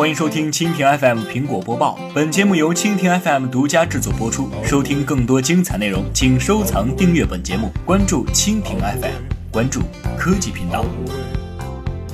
[0.00, 2.00] 欢迎收听蜻蜓 FM 苹果播报。
[2.14, 4.48] 本节目由蜻蜓 FM 独家制作播出。
[4.64, 9.12] 收听更多精彩内容，请收藏订阅本节目，关注蜻蜓 FM，
[9.50, 9.82] 关注
[10.16, 10.86] 科技频道。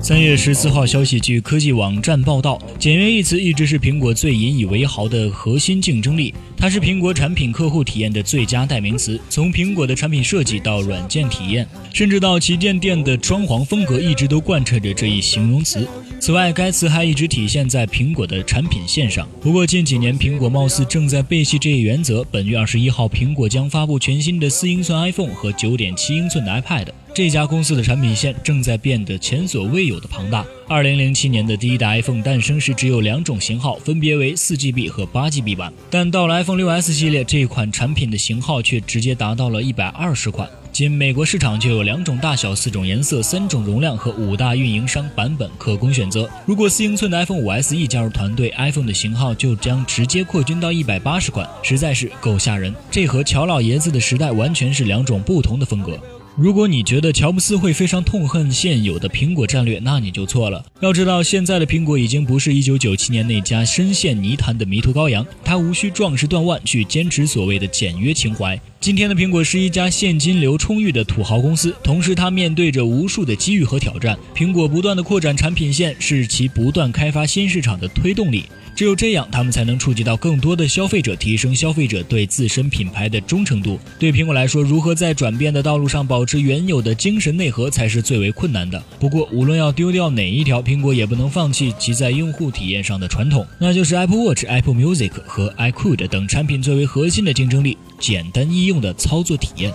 [0.00, 6.34] 三月十四号消息，据科技网站报道，简约一词一直是苹果最引以为豪的核心竞争力。
[6.56, 9.20] 它是苹果产品客户体验的最佳代名词。
[9.30, 11.64] 从苹果的产品设计到软件体验，
[11.94, 15.86] 甚至到旗舰店的装潢风格，一直都贯彻着这一形容词。
[16.20, 19.26] 此外，该词还一直体现在苹果的产品线上。
[19.40, 22.24] 不过近几年，苹果貌似正在背弃这一原则。
[22.24, 26.88] 本月二十一号，苹果将发布全新的四英寸 iPhone 和九点七英寸的 iPad。
[27.14, 30.44] 这家公司的产品线正在变得前所未有的庞大。
[30.68, 35.72] 二零零七年的第一代 iPhone 诞生时，只有两种型号，分别为四 GB 和八 GB 版。
[35.88, 40.48] 但到了 iPhone 六 S 系列，这款产品的型号却直接达到了一百二十款。
[40.78, 46.30] 仅美国市场就有两种大小、四种颜色、三种容量和五大运营商版本可供选择。
[46.46, 52.72] 如果四英寸的 iPhone 5SE 加入团队，iPhone 的型号就将直接扩军到一百八十款，实在是够吓人。
[52.92, 55.98] 这和乔老爷子的时代完全是两种不同的风格。
[56.40, 60.64] 如果你觉得乔布斯会非常痛恨现有的苹果战略，那你就错了。
[60.78, 68.56] 要知道，现在的苹果已经不是1997年那家深陷泥潭的迷途羔羊，它无需壮士断腕去坚持所谓的简约情怀。
[68.80, 74.16] 今天的苹果是一家现金流充裕的土豪公司，同时它面对着无数的机遇和挑战。
[74.32, 78.44] 苹果不断的扩展产品线，是其不断开发新市场的推动力。
[78.76, 83.76] 只有这样，他们才能触及到更多的消费者，提升消费者对自身品牌的忠诚度。
[83.98, 88.80] 对苹果来说，如何在转变的道路上保持原有的精神内核，才是最为困难的。
[89.00, 99.72] 不过，无论要丢掉哪一条，苹果也不能放弃其在用户体验上的传统，那就是 Apple Watch、Apple Music 和 iQOO 等产品最为核心的竞争力——简单易用的操作体验。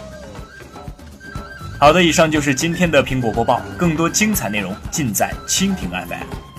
[1.79, 6.52] 好的，以上就是今天的苹果播报，更多精彩内容尽在蜻蜓 FM。